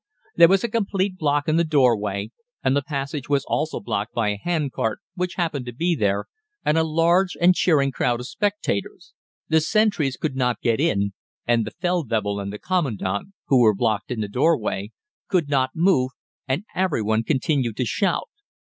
There 0.35 0.47
was 0.47 0.63
a 0.63 0.67
complete 0.67 1.19
block 1.19 1.47
in 1.47 1.57
the 1.57 1.63
doorway, 1.63 2.31
and 2.63 2.75
the 2.75 2.81
passage 2.81 3.29
was 3.29 3.45
also 3.45 3.79
blocked 3.79 4.15
by 4.15 4.29
a 4.29 4.39
hand 4.41 4.71
cart, 4.71 4.97
which 5.13 5.35
happened 5.35 5.67
to 5.67 5.71
be 5.75 5.93
there, 5.95 6.25
and 6.65 6.75
a 6.75 6.83
large 6.83 7.37
and 7.39 7.53
cheering 7.53 7.91
crowd 7.91 8.19
of 8.19 8.25
spectators. 8.25 9.13
The 9.49 9.61
sentries 9.61 10.17
could 10.17 10.35
not 10.35 10.59
get 10.61 10.79
in, 10.79 11.13
and 11.45 11.65
the 11.67 11.71
Feldwebel 11.79 12.39
and 12.39 12.51
the 12.51 12.57
Commandant, 12.57 13.27
who 13.45 13.59
were 13.59 13.75
blocked 13.75 14.09
in 14.09 14.21
the 14.21 14.27
doorway, 14.27 14.89
could 15.27 15.49
not 15.49 15.75
move, 15.75 16.09
and 16.47 16.65
every 16.73 17.03
one 17.03 17.21
continued 17.21 17.77
to 17.77 17.85
shout. 17.85 18.27